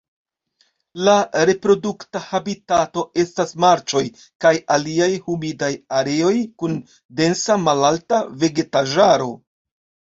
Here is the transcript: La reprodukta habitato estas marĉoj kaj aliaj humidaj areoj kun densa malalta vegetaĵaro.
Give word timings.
La 1.07 1.17
reprodukta 1.49 2.21
habitato 2.29 3.03
estas 3.25 3.53
marĉoj 3.67 4.03
kaj 4.47 4.55
aliaj 4.79 5.11
humidaj 5.29 5.71
areoj 6.01 6.35
kun 6.63 6.83
densa 7.23 7.61
malalta 7.69 8.27
vegetaĵaro. 8.47 9.33